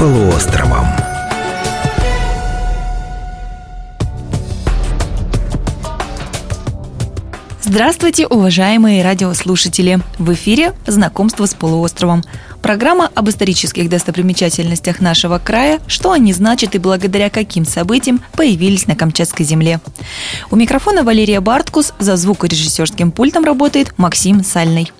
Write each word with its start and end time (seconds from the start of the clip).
полуостровом. 0.00 0.86
Здравствуйте, 7.60 8.26
уважаемые 8.26 9.04
радиослушатели! 9.04 9.98
В 10.18 10.32
эфире 10.32 10.72
«Знакомство 10.86 11.44
с 11.44 11.52
полуостровом». 11.52 12.24
Программа 12.70 13.10
об 13.16 13.28
исторических 13.28 13.88
достопримечательностях 13.88 15.00
нашего 15.00 15.40
края, 15.40 15.80
что 15.88 16.12
они 16.12 16.32
значат 16.32 16.76
и 16.76 16.78
благодаря 16.78 17.28
каким 17.28 17.64
событиям 17.64 18.22
появились 18.36 18.86
на 18.86 18.94
Камчатской 18.94 19.44
земле. 19.44 19.80
У 20.52 20.54
микрофона 20.54 21.02
Валерия 21.02 21.40
Барткус, 21.40 21.92
за 21.98 22.14
звукорежиссерским 22.14 23.10
пультом 23.10 23.42
работает 23.42 23.98
Максим 23.98 24.44
Сальный. 24.44 24.92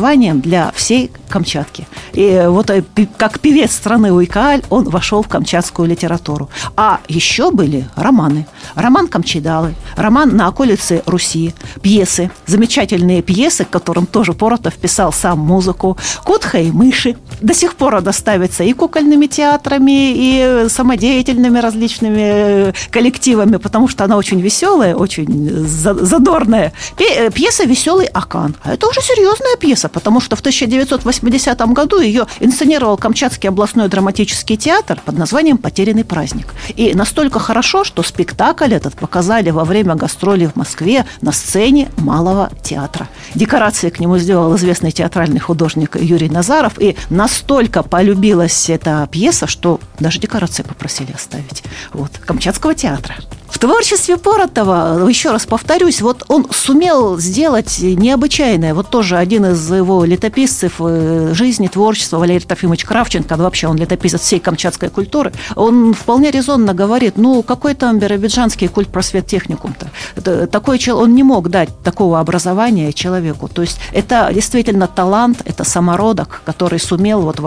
для 0.41 0.71
всей 0.71 1.11
Камчатки. 1.31 1.87
И 2.11 2.43
вот 2.47 2.69
э, 2.69 2.83
как 3.17 3.39
певец 3.39 3.71
страны 3.71 4.11
Уйкааль, 4.11 4.63
он 4.69 4.89
вошел 4.89 5.23
в 5.23 5.29
камчатскую 5.29 5.87
литературу. 5.87 6.49
А 6.75 6.99
еще 7.07 7.51
были 7.51 7.87
романы. 7.95 8.45
Роман 8.75 9.07
Камчедалы, 9.07 9.75
роман 9.95 10.35
на 10.35 10.49
околице 10.49 11.03
Руси, 11.05 11.53
пьесы, 11.81 12.29
замечательные 12.47 13.21
пьесы, 13.21 13.63
к 13.63 13.69
которым 13.69 14.05
тоже 14.05 14.33
Поротов 14.33 14.75
писал 14.75 15.13
сам 15.13 15.39
музыку, 15.39 15.97
«Котха 16.25 16.59
и 16.59 16.71
мыши». 16.71 17.15
До 17.39 17.53
сих 17.53 17.75
пор 17.75 17.95
она 17.95 18.11
ставится 18.11 18.63
и 18.65 18.73
кукольными 18.73 19.27
театрами, 19.27 20.11
и 20.13 20.65
самодеятельными 20.67 21.59
различными 21.59 22.21
э, 22.21 22.73
коллективами, 22.89 23.55
потому 23.55 23.87
что 23.87 24.03
она 24.03 24.17
очень 24.17 24.41
веселая, 24.41 24.95
очень 24.95 25.49
задорная. 25.65 26.73
Э, 26.97 27.31
пьеса 27.31 27.63
«Веселый 27.63 28.07
Акан». 28.07 28.55
А 28.63 28.73
это 28.73 28.87
уже 28.87 29.01
серьезная 29.01 29.55
пьеса, 29.57 29.80
потому 29.89 30.19
что 30.19 30.35
в 30.35 30.39
1980 30.39 31.59
году 31.73 31.99
ее 31.99 32.27
инсценировал 32.39 32.97
Камчатский 32.97 33.49
областной 33.49 33.87
драматический 33.87 34.57
театр 34.57 34.99
под 35.03 35.17
названием 35.17 35.57
«Потерянный 35.57 36.03
праздник». 36.03 36.53
И 36.75 36.93
настолько 36.93 37.39
хорошо, 37.39 37.83
что 37.83 38.03
спектакль 38.03 38.73
этот 38.73 38.95
показали 38.95 39.49
во 39.49 39.63
время 39.63 39.95
гастролей 39.95 40.47
в 40.47 40.55
Москве 40.55 41.05
на 41.21 41.31
сцене 41.31 41.89
Малого 41.97 42.51
театра. 42.63 43.07
Декорации 43.35 43.89
к 43.89 43.99
нему 43.99 44.17
сделал 44.17 44.55
известный 44.55 44.91
театральный 44.91 45.39
художник 45.39 45.95
Юрий 45.99 46.29
Назаров, 46.29 46.79
и 46.79 46.95
настолько 47.09 47.83
полюбилась 47.83 48.69
эта 48.69 49.07
пьеса, 49.11 49.47
что 49.47 49.79
даже 49.99 50.19
декорации 50.19 50.63
попросили 50.63 51.11
оставить. 51.11 51.63
Вот, 51.93 52.11
Камчатского 52.17 52.75
театра. 52.75 53.15
В 53.51 53.59
творчестве 53.59 54.17
Поротова, 54.17 55.07
еще 55.07 55.29
раз 55.31 55.45
повторюсь, 55.45 56.01
вот 56.01 56.23
он 56.29 56.47
сумел 56.51 57.19
сделать 57.19 57.79
необычайное. 57.81 58.73
Вот 58.73 58.89
тоже 58.89 59.17
один 59.17 59.45
из 59.45 59.69
его 59.69 60.05
летописцев 60.05 60.75
э, 60.79 61.33
жизни, 61.33 61.67
творчества, 61.67 62.17
Валерий 62.17 62.39
Трофимович 62.39 62.85
Кравченко, 62.85 63.35
вообще 63.35 63.67
он 63.67 63.75
летописец 63.75 64.21
всей 64.21 64.39
камчатской 64.39 64.89
культуры, 64.89 65.33
он 65.55 65.93
вполне 65.93 66.31
резонно 66.31 66.73
говорит, 66.73 67.17
ну, 67.17 67.43
какой 67.43 67.75
там 67.75 67.99
биробиджанский 67.99 68.69
культ 68.69 68.87
просвет 68.87 69.27
техникум-то? 69.27 70.47
Такой 70.47 70.79
человек, 70.79 71.09
он 71.09 71.13
не 71.13 71.23
мог 71.23 71.49
дать 71.49 71.69
такого 71.83 72.21
образования 72.21 72.93
человеку. 72.93 73.49
То 73.49 73.63
есть 73.63 73.79
это 73.91 74.31
действительно 74.33 74.87
талант, 74.87 75.41
это 75.43 75.65
самородок, 75.65 76.41
который 76.45 76.79
сумел 76.79 77.21
вот 77.21 77.41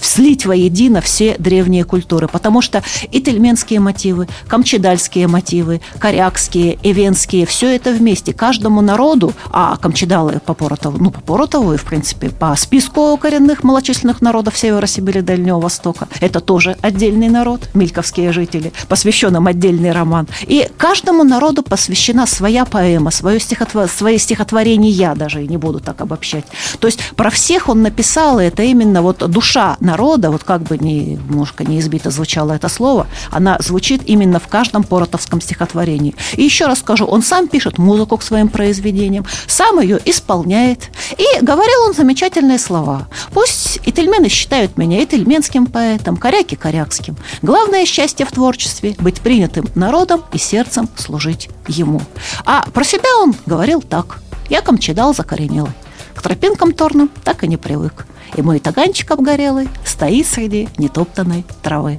слить 0.00 0.44
воедино 0.44 1.00
все 1.00 1.36
древние 1.38 1.84
культуры. 1.84 2.26
Потому 2.26 2.60
что 2.62 2.82
и 3.12 3.20
тельменские 3.20 3.78
мотивы, 3.78 4.28
камчедальские 4.48 5.28
мотивы, 5.28 5.35
мотивы, 5.36 5.82
корякские, 5.98 6.78
эвенские, 6.82 7.44
все 7.44 7.76
это 7.76 7.90
вместе. 7.92 8.32
Каждому 8.32 8.80
народу, 8.80 9.34
а 9.50 9.76
камчедалы 9.76 10.40
по 10.46 10.54
Поротову, 10.54 10.96
ну, 10.98 11.10
по 11.10 11.20
Поротову 11.20 11.74
и, 11.74 11.76
в 11.76 11.84
принципе, 11.84 12.30
по 12.30 12.56
списку 12.56 13.14
коренных 13.18 13.62
малочисленных 13.62 14.22
народов 14.22 14.56
Севера 14.56 14.86
Сибири 14.86 15.20
Дальнего 15.20 15.60
Востока, 15.60 16.08
это 16.20 16.40
тоже 16.40 16.78
отдельный 16.80 17.28
народ, 17.28 17.68
мильковские 17.74 18.32
жители, 18.32 18.72
посвящен 18.88 19.36
им 19.36 19.46
отдельный 19.46 19.92
роман. 19.92 20.26
И 20.42 20.70
каждому 20.78 21.22
народу 21.22 21.62
посвящена 21.62 22.26
своя 22.26 22.64
поэма, 22.64 23.10
свое 23.10 23.38
стихотвор... 23.38 23.88
свои 23.88 24.16
стихотворения, 24.16 24.90
я 24.90 25.14
даже 25.14 25.44
и 25.44 25.48
не 25.48 25.58
буду 25.58 25.80
так 25.80 26.00
обобщать. 26.00 26.46
То 26.80 26.88
есть 26.88 27.00
про 27.14 27.28
всех 27.28 27.68
он 27.68 27.82
написал, 27.82 28.40
и 28.40 28.44
это 28.44 28.62
именно 28.62 29.02
вот 29.02 29.18
душа 29.30 29.76
народа, 29.80 30.30
вот 30.30 30.44
как 30.44 30.62
бы 30.62 30.78
не, 30.78 31.16
немножко 31.28 31.62
не 31.64 31.78
избито 31.80 32.10
звучало 32.10 32.52
это 32.52 32.68
слово, 32.68 33.06
она 33.30 33.58
звучит 33.60 34.00
именно 34.06 34.38
в 34.38 34.48
каждом 34.48 34.82
поротовском 34.82 35.25
авторском 35.26 35.40
стихотворении. 35.40 36.14
И 36.36 36.42
еще 36.42 36.66
раз 36.66 36.80
скажу, 36.80 37.04
он 37.04 37.22
сам 37.22 37.48
пишет 37.48 37.78
музыку 37.78 38.16
к 38.16 38.22
своим 38.22 38.48
произведениям, 38.48 39.26
сам 39.46 39.80
ее 39.80 39.98
исполняет. 40.04 40.90
И 41.18 41.44
говорил 41.44 41.86
он 41.86 41.94
замечательные 41.94 42.58
слова. 42.58 43.08
Пусть 43.32 43.80
и 43.84 43.92
тельмены 43.92 44.28
считают 44.28 44.76
меня 44.76 45.02
и 45.02 45.06
тельменским 45.06 45.66
поэтом, 45.66 46.16
коряки– 46.16 46.54
корякским. 46.56 47.16
Главное 47.42 47.86
счастье 47.86 48.26
в 48.26 48.32
творчестве– 48.32 48.94
быть 48.98 49.20
принятым 49.20 49.66
народом 49.74 50.22
и 50.32 50.38
сердцем 50.38 50.88
служить 50.96 51.48
ему. 51.68 52.00
А 52.44 52.66
про 52.72 52.84
себя 52.84 53.08
он 53.22 53.34
говорил 53.46 53.82
так. 53.82 54.20
Я 54.48 54.60
камчедал 54.62 55.14
закоренелый. 55.14 55.72
К 56.14 56.22
тропинкам 56.22 56.72
торным 56.72 57.10
так 57.24 57.44
и 57.44 57.48
не 57.48 57.56
привык. 57.56 58.06
И 58.36 58.42
мой 58.42 58.58
таганчик 58.58 59.10
обгорелый 59.10 59.68
стоит 59.84 60.26
среди 60.26 60.68
нетоптанной 60.78 61.44
травы. 61.62 61.98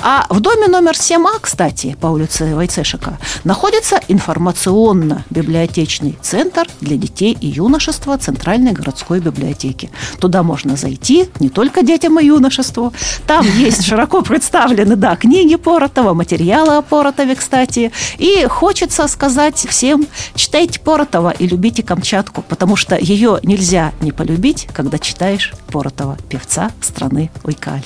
А 0.00 0.26
в 0.28 0.40
доме 0.40 0.68
номер 0.68 0.92
7А, 0.92 1.38
кстати, 1.40 1.96
по 2.00 2.08
улице 2.08 2.54
Вайцешика, 2.54 3.18
находится 3.44 4.00
информационно-библиотечный 4.08 6.18
центр 6.22 6.66
для 6.80 6.96
детей 6.96 7.36
и 7.40 7.46
юношества 7.46 8.18
Центральной 8.18 8.72
городской 8.72 9.20
библиотеки. 9.20 9.90
Туда 10.18 10.42
можно 10.42 10.76
зайти 10.76 11.28
не 11.40 11.48
только 11.48 11.82
детям 11.82 12.18
и 12.18 12.24
юношеству. 12.24 12.92
Там 13.26 13.46
есть 13.56 13.84
широко 13.84 14.22
представлены, 14.22 14.96
да, 14.96 15.16
книги 15.16 15.56
Поротова, 15.56 16.14
материалы 16.14 16.76
о 16.76 16.82
Поротове, 16.82 17.34
кстати. 17.34 17.92
И 18.18 18.46
хочется 18.48 19.06
сказать 19.08 19.66
всем, 19.68 20.06
читайте 20.34 20.80
Поротова 20.80 21.30
и 21.30 21.46
любите 21.46 21.82
Камчатку, 21.82 22.42
потому 22.42 22.76
что 22.76 22.96
ее 22.96 23.40
нельзя 23.42 23.92
не 24.00 24.12
полюбить, 24.12 24.68
когда 24.72 24.98
читаешь 24.98 25.52
Поротова, 25.68 26.16
певца 26.28 26.70
страны 26.80 27.30
Уйкаль. 27.44 27.84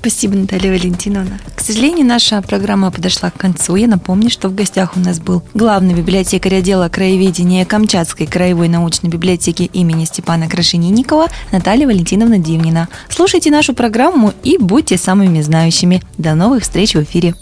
Спасибо, 0.00 0.36
Наталья 0.36 0.70
Валентиновна. 0.70 1.40
К 1.56 1.60
сожалению, 1.60 2.06
наша 2.06 2.40
программа 2.40 2.92
подошла 2.92 3.30
к 3.30 3.36
концу. 3.36 3.74
Я 3.74 3.88
напомню, 3.88 4.30
что 4.30 4.48
в 4.48 4.54
гостях 4.54 4.96
у 4.96 5.00
нас 5.00 5.18
был 5.18 5.42
главный 5.54 5.92
библиотекарь 5.92 6.56
отдела 6.56 6.88
краеведения 6.88 7.64
Камчатской 7.64 8.26
краевой 8.26 8.68
научной 8.68 9.10
библиотеки 9.10 9.64
имени 9.64 10.04
Степана 10.04 10.48
Крашенинникова 10.48 11.26
Наталья 11.50 11.86
Валентиновна 11.86 12.38
Дивнина. 12.38 12.88
Слушайте 13.08 13.50
нашу 13.50 13.74
программу 13.74 14.32
и 14.44 14.56
будьте 14.56 14.96
самыми 14.96 15.42
знающими. 15.42 16.00
До 16.16 16.34
новых 16.34 16.62
встреч 16.62 16.94
в 16.94 17.02
эфире. 17.02 17.34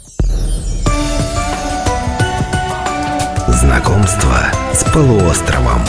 Знакомство 3.49 4.35
с 4.73 4.83
полуостровом. 4.93 5.83